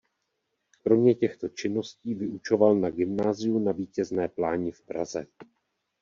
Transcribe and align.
Kromě 0.83 1.15
těchto 1.15 1.49
činností 1.49 2.13
vyučoval 2.15 2.75
na 2.75 2.89
gymnáziu 2.89 3.59
Na 3.59 3.71
Vítězné 3.71 4.27
pláni 4.27 4.71
v 4.71 4.81
Praze. 4.81 5.25